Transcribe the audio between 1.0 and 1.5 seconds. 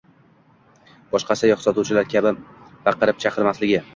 boshqa